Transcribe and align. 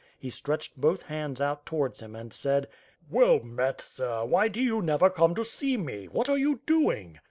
He 0.17 0.31
stretched 0.31 0.81
both 0.81 1.03
hands 1.03 1.39
out 1.39 1.63
towards 1.63 1.99
him 2.01 2.15
and 2.15 2.33
said: 2.33 2.67
"Well 3.11 3.39
met, 3.41 3.79
sir, 3.79 4.25
why 4.25 4.47
do 4.47 4.59
you 4.59 4.81
never 4.81 5.11
come 5.11 5.35
to 5.35 5.43
aee 5.43 5.77
me? 5.77 6.07
What 6.07 6.27
are 6.27 6.39
you 6.39 6.59
doing?'' 6.65 7.19